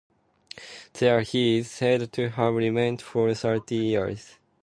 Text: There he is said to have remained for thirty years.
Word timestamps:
There 0.93 1.21
he 1.21 1.59
is 1.59 1.69
said 1.69 2.11
to 2.13 2.29
have 2.31 2.55
remained 2.55 3.03
for 3.03 3.31
thirty 3.35 3.75
years. 3.75 4.39